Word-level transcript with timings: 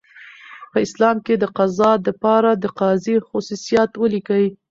په 0.71 0.77
اسلام 0.85 1.17
کي 1.25 1.33
دقضاء 1.45 1.95
د 2.05 2.07
پاره 2.23 2.51
دقاضي 2.65 3.15
خصوصیات 3.27 3.91
ولیکئ؟ 3.97 4.45